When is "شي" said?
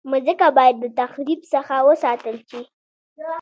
2.49-2.61